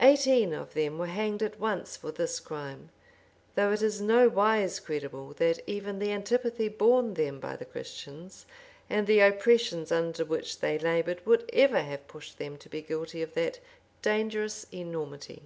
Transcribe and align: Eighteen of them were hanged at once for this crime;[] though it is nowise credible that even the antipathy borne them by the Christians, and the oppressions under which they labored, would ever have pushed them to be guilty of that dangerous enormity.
Eighteen 0.00 0.52
of 0.52 0.74
them 0.74 0.96
were 0.96 1.08
hanged 1.08 1.42
at 1.42 1.58
once 1.58 1.96
for 1.96 2.12
this 2.12 2.38
crime;[] 2.38 2.88
though 3.56 3.72
it 3.72 3.82
is 3.82 4.00
nowise 4.00 4.78
credible 4.78 5.34
that 5.38 5.58
even 5.66 5.98
the 5.98 6.12
antipathy 6.12 6.68
borne 6.68 7.14
them 7.14 7.40
by 7.40 7.56
the 7.56 7.64
Christians, 7.64 8.46
and 8.88 9.08
the 9.08 9.18
oppressions 9.18 9.90
under 9.90 10.24
which 10.24 10.60
they 10.60 10.78
labored, 10.78 11.26
would 11.26 11.50
ever 11.52 11.82
have 11.82 12.06
pushed 12.06 12.38
them 12.38 12.56
to 12.58 12.68
be 12.68 12.80
guilty 12.80 13.22
of 13.22 13.34
that 13.34 13.58
dangerous 14.02 14.66
enormity. 14.70 15.42